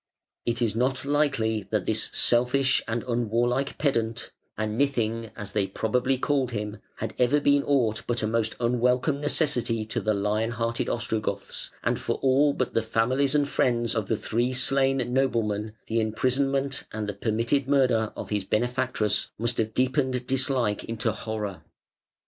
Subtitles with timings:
[0.47, 6.17] It is not likely that this selfish and unwarlike pedant a "nithing", as they probably
[6.17, 10.89] called him had ever been aught but a most unwelcome necessity to the lion hearted
[10.89, 15.99] Ostrogoths, and for all but the families and friends of the three slain noblemen, the
[15.99, 21.61] imprisonment and the permitted murder of his benefactress must have deepened dislike into horror.